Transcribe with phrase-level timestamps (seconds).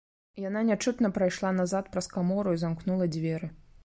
[0.43, 3.51] Яна нячутна прайшла назад праз камору і замкнула дзверы.